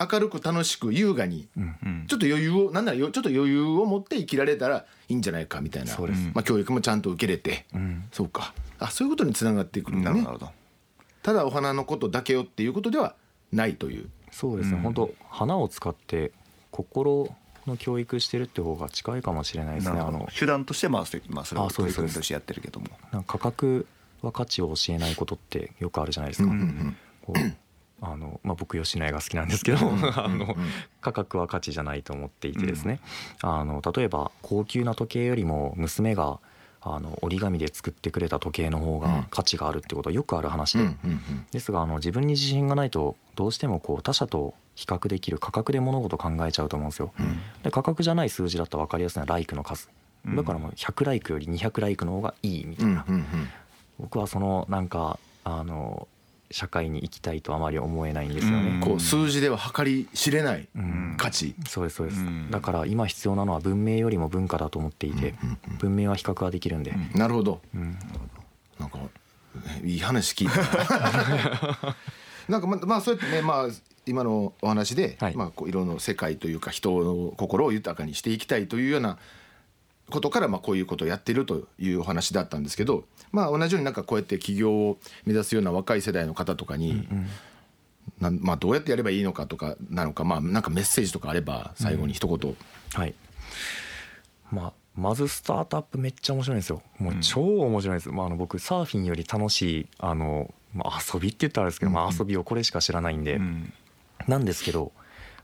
[0.00, 5.96] 明るく楽しく優雅にうんちょっと余裕をなんならよちょっと余裕を持って生きられたらいいんじゃないかみたいな。
[6.34, 8.04] まあ、教育もちゃんと受けれて、うん。
[8.12, 8.54] そうか。
[8.78, 10.26] あそういうことにつながっていくんだね
[11.22, 13.14] ただお花のことだけよっていうことでは
[13.52, 14.08] ないという。
[14.32, 14.82] そうですね、うん。
[14.82, 16.32] 本当花を使って
[16.72, 17.32] 心
[17.66, 20.00] の教育してるって方が近いかもしれないですね。
[20.00, 21.96] あの手段としてまあそれまあそれをあそうです。
[21.96, 22.86] 取り組みとしてやってるけども。
[23.12, 23.86] なんか価格
[24.22, 27.38] は価値を教えないことってよくあるじゃないですか、うんうんこう
[28.04, 29.78] あのまあ、僕吉野家が好きなんですけど
[30.16, 30.56] あの
[31.00, 32.98] 価格は価値じゃないと思っていてですね、
[33.42, 36.40] あの例えば高級な時計よりも娘が
[36.80, 39.00] あの折り紙で作ってくれた時計の方うん。
[39.00, 41.46] が価値があるってことはよくある話で、うんうん。
[41.52, 47.12] ですがあの自分に自信がないとどうしてもこう他者と比較できる価格で物事考えちゃうと思うんですよ。
[47.18, 47.40] うん。
[47.62, 49.88] で価格じゃない数字だったら分かりやすいのはライクの数。
[50.26, 50.36] うん。
[50.36, 53.26] だからもう100ライクより200ライクの方がいいみたいな、うんうん
[53.98, 56.08] 僕はそのなんかあの
[56.50, 58.70] 社会に行きたいとあまり思えないんですよね。
[58.70, 58.80] うん。
[58.80, 61.14] こう数字では計り知れないうん。
[61.18, 62.50] 価値、そうですそうです、うん。
[62.50, 65.34] だから今必要なのは文明よりも文化だと思っていて、
[65.78, 67.60] 文明は比較はできるんで、なるほど。
[67.74, 67.98] うん。
[68.78, 69.04] なんかね
[69.84, 71.96] いい話聞いた。
[72.48, 73.68] なんかままあそうやってねまあ
[74.06, 75.36] 今のお話で、はい。
[75.36, 79.18] まあこう色の世界というか人の心を豊かにしていきたいというような
[80.10, 87.08] ことからまあこういうことをやってるというお話だったんですけどまあ同じようになんかこうやって起業を目指すような若い世代の方とかに、
[88.20, 92.56] なんまあどうやってやればいいのかとかなのかまあなんかメッセージとかあれば最後に一言、
[92.94, 93.14] はい。
[94.50, 96.82] まあまずスタートアップめっちゃ面白いんですよ。
[96.98, 103.72] もう超面白いです、まあ、あの僕サーフィンより楽しいあの、まあ、遊びって言ったらあれですけど、まあ、遊びをこれしか知らないんで、うん
[104.28, 104.92] なんですけど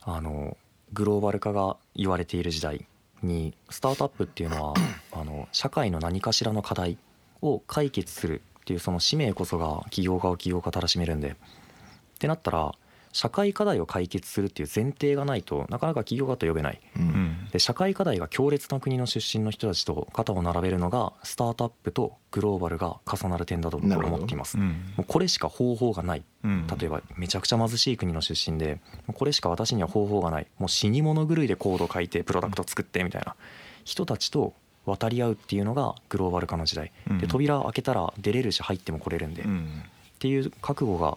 [0.03, 0.57] あの
[0.93, 2.87] グローバル化が言われている時代
[3.23, 4.75] にスタートアップっていうのは
[5.12, 6.99] あの社会の何かしらの課題
[7.43, 11.37] を解決するっていうその使命こそが起業家を起業家たらしめるんで。
[12.19, 12.75] ってなったら
[13.12, 16.81] 社会課題を解決するっていう前提がないとなかなか起業家と呼べない。
[16.97, 17.03] うん。
[17.03, 24.59] うんで社会課題が強烈な国の出身の人たちと肩を並べるのがスタートアップとグローバルが重なる点だと僕は思っています。
[24.59, 24.92] うん。
[24.97, 26.25] もうこれしか方法がない。
[26.44, 26.66] うん。
[26.66, 28.81] 例えばめちゃくちゃ貧しい国の出身で
[29.14, 30.47] これしか私には方法がない。
[30.59, 33.35] もう死に物狂いでコード書いてプロダクト作ってみたいな。
[33.85, 34.53] 人たちと
[34.85, 36.92] 渡り合うっていうのがグローバル化の時代。
[37.11, 37.18] うん。
[37.18, 39.42] で扉開けたら出れるし入っても来れるんで。
[39.42, 39.83] っうん。
[40.18, 41.16] ていう覚悟が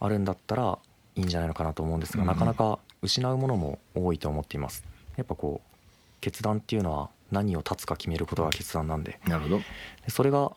[0.00, 0.78] あるんだったら
[1.16, 4.84] いいんじゃないのかなと思うんですがうんなかなか失うものも多いと思っています。
[5.16, 5.76] やっぱこう
[6.20, 9.18] 決断っていうのは何を断つか決めることが決断なんで。
[9.26, 9.58] なるほど。
[9.58, 9.64] で
[10.08, 10.54] それがは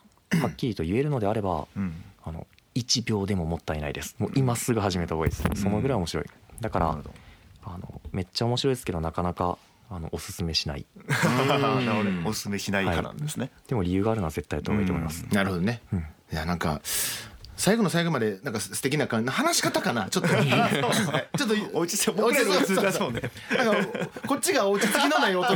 [0.47, 2.03] っきりと言えるのであればうん。
[2.23, 4.15] あの1秒でももったいないです。
[4.19, 5.61] もう今すぐ始めた方がいいです。
[5.61, 6.25] そのぐらい面白い。
[6.59, 6.97] だから
[7.63, 9.57] あのめっちゃ面白いですけどなかなか
[9.89, 10.85] あのおすすめしない。
[12.25, 13.51] おすすめしない派なんですね。
[13.67, 15.25] でも理由があるのは絶対やった方がいいと思います。
[15.31, 15.99] なるほどね、うん。
[15.99, 16.03] い
[16.35, 16.81] やなんか
[17.57, 20.09] 最後の最後までなんか素敵な感じ話し方かな？
[20.09, 20.29] ちょっと。
[20.35, 21.79] ちょっと。
[21.79, 23.21] 落ち着いて僕らの普通だそうね
[23.57, 25.55] なんかこっちが落ち着きのない大人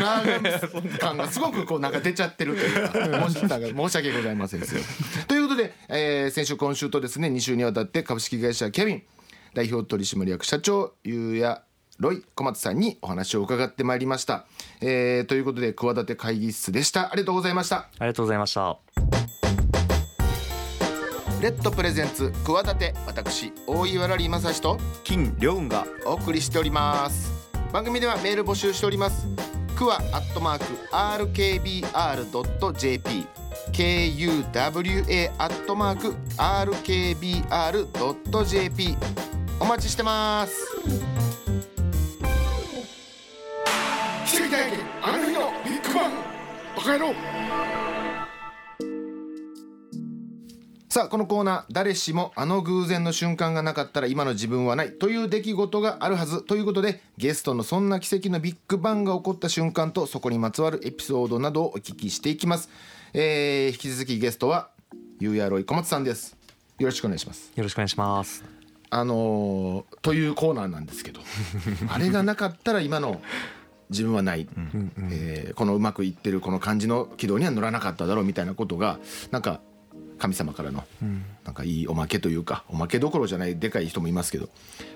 [0.99, 3.29] 感がすごくこうなんか出ちゃってるというか。
[3.29, 4.81] 申しなんか申し訳ございませんですよ。
[5.27, 9.03] ということで、えー先週今週とですね2週にわたって株式会社キャビン
[9.53, 11.63] 代表取締役社長ゆうや
[11.97, 14.45] ロイ小松さんにお話を伺ってまいりました。
[14.81, 17.11] えーということで企て会議室でした。
[17.11, 17.77] ありがとうございました。
[17.77, 19.18] ありがとうございました
[21.41, 25.87] レッドプレゼンツ企て私大岩良理正史と金良雲が。
[26.05, 27.31] お送りしております。
[27.71, 29.25] 番組ではメール募集しております。
[29.77, 33.25] クワアットマーク RKBR.jp
[33.71, 38.97] KUWA アットマーク RKBR.jp
[39.61, 40.53] お待ちしてます。
[44.25, 46.11] 奇跡体験あの日のビッグバン
[46.75, 47.13] バカ野郎
[50.91, 62.69] さあこのコーナー誰しもあの偶然の瞬間がなかったら今の自分はないという出来事があるはずということでゲストのそんな奇跡のビッグバンが起こった瞬間とそこにまつわるエピソードなどをお聞きしていきます、
[63.13, 64.71] えー、引き続きゲストは
[65.19, 66.35] ゆうやろい小松さんです
[66.79, 67.51] よろしくお願いします。
[67.55, 68.43] よろしくお願いします。
[68.89, 71.21] あのーというコーナーなんですけど
[71.93, 73.21] あれがなかったら今の
[73.91, 74.47] 自分はない、
[75.11, 78.99] えーこのうまくいってるこの感じの軌道には乗らなかっただろうみたいなことが
[79.29, 79.61] なんか
[80.19, 80.83] 神様からの
[81.45, 84.49] なんかいいおまけというかおまけどころじゃないでかい人もいますけど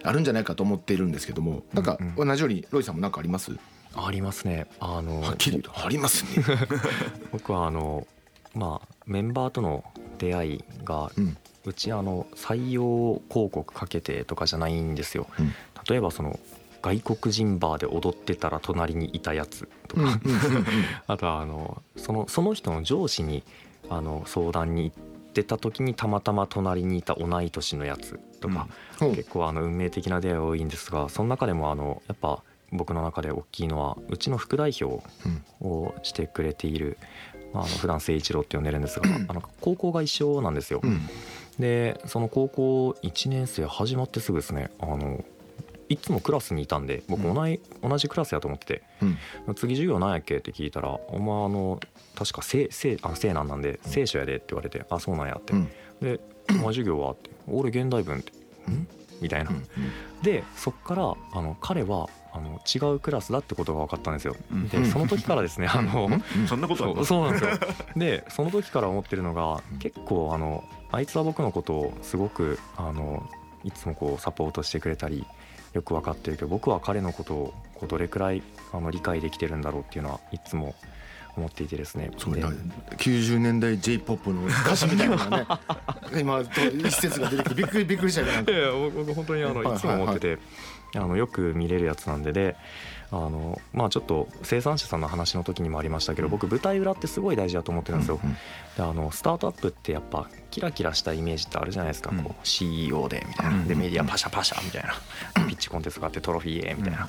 [0.03, 3.57] あるんじゃないかと思っているんですけどもなんか同じようにロイさんも何かあります？
[3.95, 4.67] ありますね。
[4.79, 6.43] あのはっきり言うとありますね。
[7.31, 8.07] 僕はあの
[8.53, 9.83] まあメンバーとの
[10.17, 11.37] 出会いが、ううん
[11.71, 15.53] ちあの採用広告かけてとかじゃないんですよ、うん。
[15.87, 16.37] 例えばその
[16.81, 20.19] 外国人バーで踊ってたら隣にいたやつとか、
[21.07, 23.43] あとはあのそのその人の上司に
[23.89, 24.97] あの相談に行っ
[25.33, 28.67] てた時にたまたま隣にいた同い年のやつとか、
[29.01, 29.15] うん。
[29.15, 35.03] 結構あの運命的な出会いが多いんですがその中でもあのやっぱ僕の中で大きいのはうちの副代表
[35.61, 36.97] をしてくれている、
[37.53, 40.79] まあ、あの普段誠一郎って呼んでるんですが、あの高校が一緒なんですよ。
[40.83, 41.01] うん。
[41.59, 45.23] でその高校1年生始まってすぐですねあの
[45.89, 48.83] いつもクラスにいたんで僕同じ,、同じクラスやと思ってて。
[49.01, 49.17] うん
[49.55, 51.79] 「次授業何やっけ?」って聞いたら「お前あの
[52.15, 55.53] 確か聖聖あ聖なんなんで聖書やで」って言われて「あそうなんや」って。
[55.53, 55.69] うん
[56.01, 56.19] 「で
[56.49, 58.31] お前授業は?」って「俺現代文」って
[58.71, 58.87] 「ん?」
[59.21, 59.51] みたいな。
[59.51, 59.63] うん。
[60.21, 64.35] でそっからあの彼はあの違うクラスだってことが分かったんですよ。
[64.51, 64.67] うん。
[64.69, 66.09] でその時からですねあの
[66.47, 67.51] そんなことそうなんですよ。
[67.95, 73.27] でその時から思ってるのが結構あのあいつは僕のことをすごくあの
[73.63, 75.25] いつもこうサポートしてくれたり
[75.73, 80.75] よく分かってるけど僕は彼のことをこうどれくらいあの理解できてるんだろうっていうのはいつも
[81.35, 82.09] 思っていてですね。
[82.09, 82.43] でそうね。
[82.97, 85.45] 90年代 j p o p の歌詞みたいなね。
[86.19, 89.75] 今と一節が出てきてびっくりびっくりしたよなんかいや僕僕本当にあのはい。
[89.75, 90.37] いつも思ってて、
[90.95, 92.55] あのよく見れるやつなんでで
[93.15, 98.19] あのまあちょっと生産者さんの話の時にもありましたけど僕舞台裏ってすごい大事だと思ってるんですよ。
[98.75, 102.23] であのスタートアップってやっぱキラキラしたイメージってあるじゃないですか、うん。
[102.23, 107.07] こう CEO でみたいな、うんでメディアパシャパシャみたいな、ピッチコンテストがあってトロフィーへみたいな、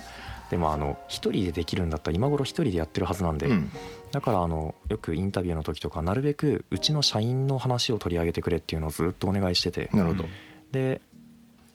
[0.50, 3.70] でもあの一人でできるんだったら今頃一人でやってるはずなんで、うん。
[4.12, 9.88] だからあのよくインタビューの時とかなるべくうちの社員の話を取り上げてくれっていうのをずっとお願いしてて。
[9.94, 10.24] なるほど。
[10.70, 11.00] で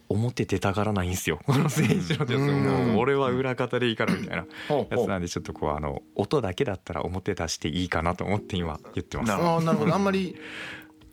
[0.10, 1.39] 表出たがらないんですよ。
[1.45, 2.48] この政治のですよ。
[2.48, 2.63] うん。
[2.63, 4.45] もう俺は裏方でいいからみたいな
[4.89, 9.30] やつなんでちょっとこうあの音だけだったら表出していいかなと思って今言ってます。
[9.30, 9.93] なるほどああなるほど。
[9.93, 10.36] あんまり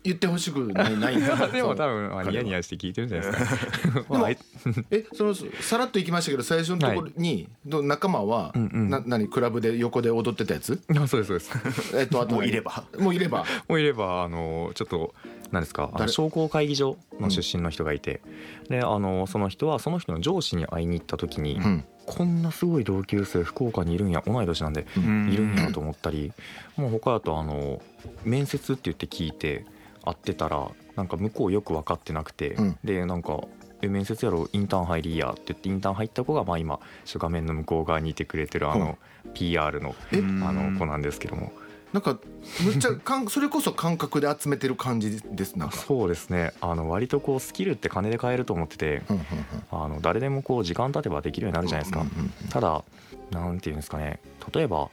[0.07, 1.17] 言ってほしくないない
[1.53, 4.87] でも多分まあニヤニヤして聞いてるんじゃないですか。
[4.91, 8.91] えそのさらっと行きましたけど最初のところに、ど仲間は、うんうん。
[8.91, 10.81] な何クラブで横で踊ってたやつ？
[10.97, 11.99] あそうですそうです。
[11.99, 12.85] えっとあともういれば。
[12.99, 13.45] もういれば。
[13.69, 15.13] もういればあのちょっと
[15.53, 15.85] 何ですか？
[15.85, 16.13] あの誰？
[16.13, 18.21] 商工会議所の出身の人がいて、
[18.69, 21.85] であのその人はその人の上司に会いに行った時に、うん。
[22.07, 25.29] こんなすごい同級生福岡にいるんや同い年なんで、うん。
[25.29, 26.33] いるんやと思ったり
[26.77, 27.83] もう他だとあの
[28.25, 29.67] 面接って言って聞いて
[30.05, 32.79] 会ってたらなんか向こうよく分かってなくて、うん。
[32.85, 33.41] でなんか
[33.83, 38.99] 「え面接やろインターン入りや」って言ってインターン入った子がまあ今画面の向こう側にいてくれてるあの
[39.35, 40.19] PR のえ？
[40.19, 40.21] あ
[40.53, 41.51] の子なんですけども
[41.97, 42.19] なんか
[42.63, 45.77] むっちゃ かんそれこそ感覚で集めてる感じですなんか。
[45.77, 46.53] そうですね。
[46.61, 49.25] あの割とこうスキルって金で買えると思っててうんうん
[49.71, 52.01] あの誰でもこう時間経てばできるようになるじゃないですか。
[52.03, 52.11] うんう
[52.47, 52.85] んただ
[53.31, 54.21] なんていうんですかね。
[54.53, 54.91] 例えば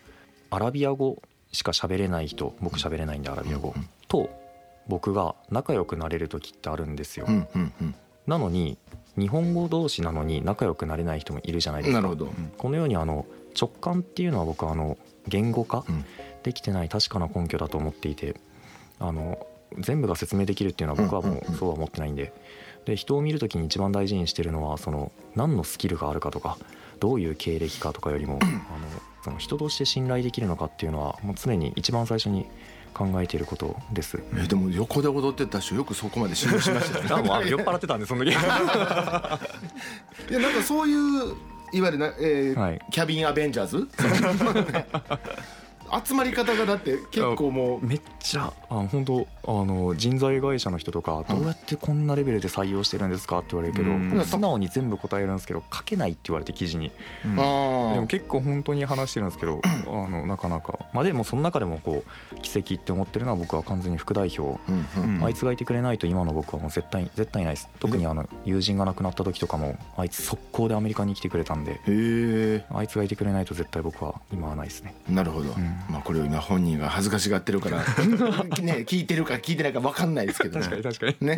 [0.49, 3.73] アラビア語しか喋れない人僕喋れないんでアラビア語。
[3.75, 4.29] うんと
[4.87, 7.25] 僕が仲良くなれる時ってあるんですよ。
[7.27, 7.95] うんうんうん。
[8.27, 8.77] なのに
[9.17, 12.01] 日本語同士なのに仲良くなれない人もいるじゃないですか。
[12.01, 12.33] なるほど。
[12.57, 13.25] このようにあの
[13.59, 16.05] 直感っていうのは僕はあの言語化うん
[16.43, 18.35] できてない確かな根拠だと思っていて
[18.99, 19.45] あの
[19.79, 22.33] 全部が説明できるっていうのは僕はもうそうは思ってないんで。
[22.85, 26.57] で人を見る時に一番大事にしてるのはその何のスキルがあるかとか
[26.99, 28.51] どういう経歴かとかよりも あの
[29.23, 32.45] その人として信頼できるのかっていうのはもう常に一番最初に
[32.93, 34.21] 考えていることです。
[34.37, 37.49] えでも横で踊ってた人よくそこまで信用しました ね。
[37.49, 38.31] 酔っ払ってたんでその時。
[38.35, 38.39] いや
[40.39, 41.33] なんかそういう
[41.71, 42.79] いわゆるな、えーはい。
[42.91, 43.87] キャビンアベンジャーズ？
[46.05, 53.39] 集まり方がだって結構もうめっちゃあ本当あの人材会社の人とかどうやってこんなレベルで採用してるんですか？
[53.39, 54.25] って言われるけど、うん。
[54.25, 56.91] 素直に全部答えるんですけど書けないって言われて記事に。
[57.25, 57.31] うん。
[57.33, 60.79] あでーも結構本当に話してるんですけど あのなかなか。
[60.93, 62.03] まあでもその中でもこ
[62.33, 64.59] う奇跡って思ってるのは僕は完全に副代表。
[64.71, 65.15] うんうん。
[65.17, 65.23] うん。
[65.25, 67.69] あいつがいてくれないと今の僕はもう絶対絶対いないです。
[67.79, 74.93] 特にあの友人が亡くなった時とかもあいつ速攻でアメリカに来てくれたんであいつがいてくれないと絶対僕は今はないですね。
[75.09, 75.53] なるほど、ん
[75.89, 77.79] まあこれを今本人が恥ずかしがってるから
[78.61, 80.65] ね聞いてるか聞いてないか分かんないですけどね。
[80.65, 81.37] 確かにね。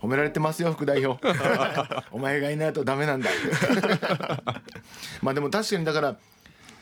[0.00, 1.24] 褒められてますよ副代表。
[2.10, 3.30] お前がいないとダメなんだ。
[5.22, 6.16] まあでも確かにだから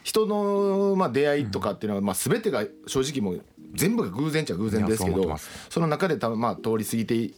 [0.02, 5.36] 人のまあ出会いとかっていうのはまあ全てが正直もう全部が偶然っちゃ偶然ですけど
[5.70, 7.34] その中でたまあ通り過ぎてい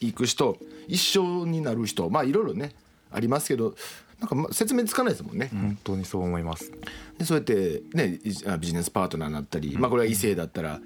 [0.00, 2.74] いく人一生になる人まあいろいろね
[3.10, 3.74] ありますけど
[4.20, 5.50] なんかまあ説明つかないですもんね。
[5.52, 6.72] 本当にそう思います。
[7.18, 8.18] でそうやってね
[8.58, 10.80] ビジネスパートナーになったり、まあこれは異性だったら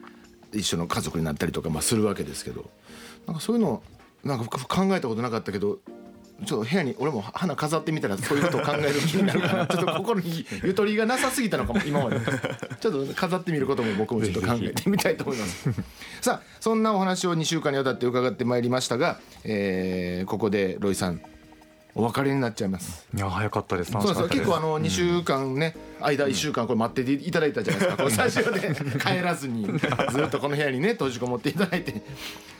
[0.52, 2.70] 一緒の家族になったりとかまあするわけですけど。
[3.26, 3.82] なんかそういうの
[4.24, 5.78] なんか考えたことなかったけど
[6.44, 9.66] ちょっと部屋に俺も花飾ってみたらそういうことを考える気になるかな。
[9.68, 12.20] ちょっと心にゆとりがなさすぎたのかも今まで。
[12.80, 15.70] ちょっと飾ってみることも僕もちょっと考えてみたいと思います。
[16.20, 21.20] さあそんなお話を2週間にわたって伺ってまいりましたが、えーここでロイさん
[21.94, 23.06] お別れになっちゃいます。
[23.14, 23.92] いや早かったです。
[23.92, 24.22] そうですよ。
[24.22, 24.50] 楽しかったです。
[24.50, 32.02] 結構あの2週間ね、間1週間これ待っていただいたじゃないですか、 こうスタジオで帰らずにずっとこの部屋にね閉じこもっていただいて。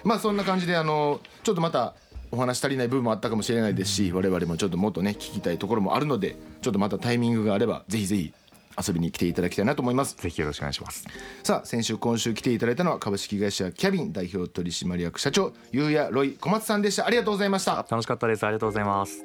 [0.05, 1.95] まあそんな感じであのちょっとまた
[2.31, 8.33] お話足りない部分もあったかもしれないですし我々もちょっともっとね聞きたいところもあるのでちょっとまたタイミングがあればぜひぜひ
[8.77, 10.17] 遊びに来ていただきたいなと思います。
[10.17, 11.07] ぜひよろしくお願いします。
[11.43, 17.07] さあ先週今週来ていただいたのは株式会社キャビン代表取締役社長ゆうやロイ小松さんでした。
[17.07, 17.87] ありがとうございました。
[17.89, 18.45] 楽しかったです。
[18.45, 19.25] ありがとうございます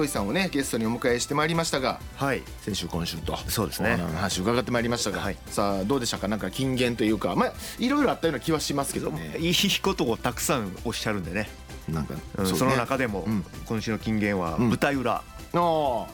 [0.00, 2.42] ロイさんをねゲストにお迎えしてまいりましたがはい。
[2.62, 3.98] 先週今週とそうですね。
[4.02, 5.36] お話伺ってまいりましたが、はい。
[5.46, 6.26] さあどうでしたか？
[6.26, 9.36] なんか金言というかまあいろいろあったような気はしますけどね。
[9.38, 11.50] いいことをたくさんおっしゃるんでね。
[11.86, 12.58] なんかうんうね。
[12.58, 13.44] その中でもうん。
[13.66, 14.68] 今週の金言はうん。
[14.70, 15.16] 舞台裏。
[15.16, 16.06] ああお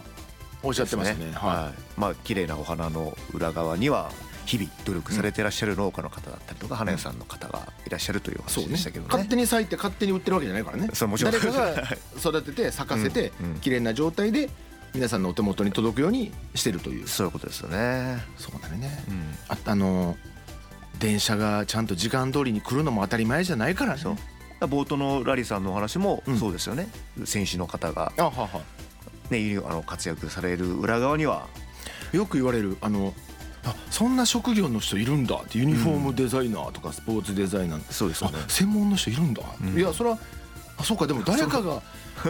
[0.71, 1.27] っしゃってましたね。
[1.27, 1.75] ですははい。
[1.97, 4.11] まあ綺麗なお花の裏側には
[4.47, 9.09] 日々努力されてらっしゃる農家の方だったりとか花屋さんの方がいらっしゃるという話でしたけどね。
[9.11, 10.89] 勝手に咲いて勝手に売ってるわけじゃないからね。
[10.95, 11.33] そうもちろん。
[11.33, 11.83] 誰かが
[12.19, 13.61] 育てて咲かせてうんうん。
[13.61, 14.49] 綺麗な状態で
[14.95, 17.09] 皆さんのお手元に届くようにしてるという。
[17.09, 18.23] そういうことですよね。
[18.39, 19.05] そうだね。
[19.09, 19.35] うん。
[19.49, 20.17] ああの
[21.01, 24.01] 電車がちゃんと時間通りに来るのも当たり前じゃないからね。
[24.01, 24.17] そう。
[24.61, 26.39] 冒頭のラリーさんのお話もうん。
[26.39, 26.89] そうですよね。
[27.25, 28.13] 選手の方が。
[28.17, 28.49] あはは。
[29.29, 31.49] ねいるあの活躍される裏側には。
[32.13, 33.13] よく言われるあの
[33.67, 35.37] あそんな職業の人いるんだ。
[35.37, 38.39] ってユニフォームデザイナーとかスポーツデザイナー、あそうですよね。
[38.49, 39.79] 専門の人いるんだ、うん。
[39.79, 40.19] いやそれは
[40.79, 41.07] あそうか。
[41.07, 41.83] でも誰かが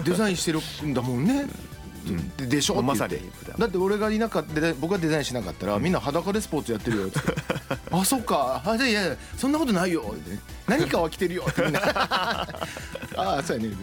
[0.04, 1.46] デザインしてるんだもんね、
[2.36, 2.80] ででしょ？
[2.82, 3.18] まさに。
[3.58, 7.06] だって俺がいなかったで僕がデザインしなかったらみんな裸でスポーツやってるよ。
[7.08, 7.20] っ て
[7.90, 8.62] あそっか。
[8.64, 10.14] あいやいやそんなことないよ。
[10.14, 11.44] って何かは着てるよ。
[11.50, 11.80] ってみんな。
[13.16, 13.74] ああそうやね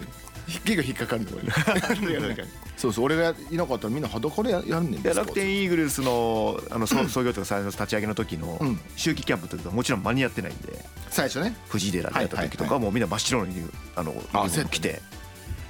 [0.65, 2.35] 毛が引っかかるの俺
[2.77, 8.79] そうそう俺がいなかったらみんな裸でややるねんで楽天イーグルスのあの創創業とか最初の立ち上げの時のうん。
[8.95, 11.55] 秋季キャンプの時はもちろん間に合ってないんで最初ね。
[11.69, 13.51] 藤井寺でやった時とかはもうみんな真っ白の
[13.95, 15.01] あのユニフォーム着て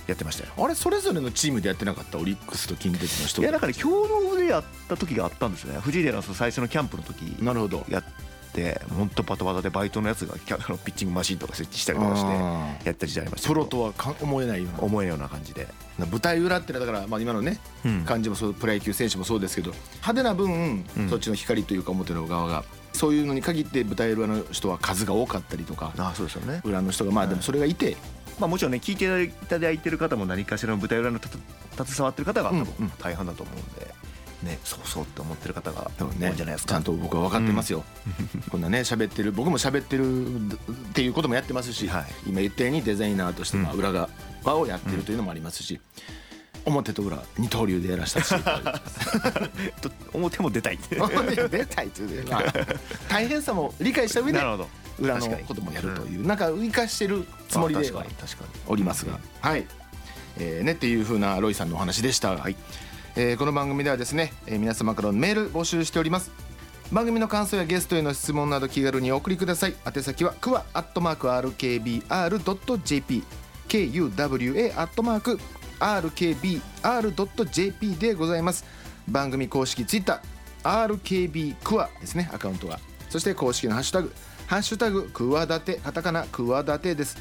[0.08, 0.52] やってましたよ。
[0.58, 5.80] あれそれぞれのチームでやってなかったオリックスと近鉄の人いやだから共同でやった時があったんですよね。
[5.82, 7.86] 藤井寺の最初のキャンプの時なるほど。
[7.90, 8.33] やって
[8.96, 14.84] 本当バタバタでバイトのやつが ピッチングマシンとか設置したりとかしてやった時代ありましたプロとはか思えないような。
[14.84, 18.04] 思えないような感じで、舞台裏ってのはだから、まあ、今のねうん。
[18.06, 21.10] 感じもそうプロ野球選手もそうですけど派手な分、うん。
[21.10, 22.64] そっちの光というか表の側が
[22.94, 26.62] そういうのに限って舞台裏の人は数が多かったりとかああそうですよね。
[26.64, 27.98] 裏の人がまあでもそれがいて、
[28.40, 33.94] まあもちろんね聞いていただいてる方も何かしらの舞台裏の携わってる方が多分大半だと思うんで、
[34.44, 36.28] ねそうそうって思ってる方が多分ね。
[36.28, 36.74] 多いんじゃないですか。
[36.74, 37.84] ちゃんと僕は分かってますよ、
[38.50, 42.06] こんなね喋ってる僕も喋ってるっていうこともやってますし、はい。
[42.28, 44.10] 今言ったようにデザイナーとしてまあうん裏側
[44.58, 45.80] をやってるというのもありますし、
[46.66, 48.72] 表と裏二刀流でやらせた
[50.14, 50.76] 表も出たい。
[50.78, 52.44] って出たいっていうね、まあ、
[53.10, 54.70] 大変さも理解した上でなるほど。
[55.00, 57.92] 裏のこともやるという、なんか生かしてるつもりで
[58.68, 59.66] おりますが、はい、
[60.38, 62.56] えーねっていう風なロイさんのお話でした、はい
[63.16, 66.32] えーこの番組ではですね、えー皆様からのメール募集しております。
[66.92, 69.76] 番組の感想やゲストへの質問など気軽にお送りください。
[69.86, 73.24] 宛先はクワアットマーク RKBR.jp
[73.70, 75.40] KUWA アットマーク
[75.80, 77.16] RKBR.jp
[77.98, 78.66] でございます。
[79.08, 82.32] 番組公式ツイッター RKB クワですね。
[82.34, 84.12] アカウントがそして公式のハッシュタグ。
[84.48, 85.76] ハッシュタグクワダテ。
[85.76, 87.18] カタカナクワダテです。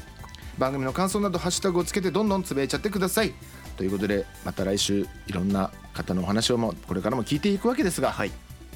[0.57, 3.33] 番組の感想などハッシュタグをつけてどんどんつぶやいちゃってください。
[3.77, 8.31] ということでまた来週いろんな方のお話をもこれからも聞いていくわけですが、はい。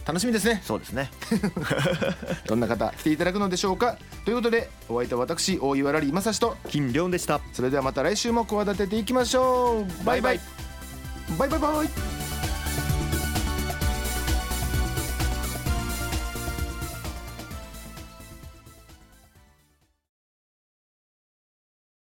[0.05, 0.61] 楽しみですね。
[0.63, 1.11] そうですね。
[2.47, 3.97] どんな方来ていただくのでしょうか。
[4.23, 7.41] ということでお相手は私大岩良理正史と金良でした。
[7.51, 10.05] それではまた来週も企てていきましょう。
[10.05, 10.39] バイバイ。
[11.37, 12.26] バイバイバイ